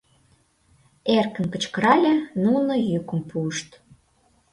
[1.15, 2.13] Эркын кычкырале
[2.43, 3.69] Нуно йӱкым пуышт.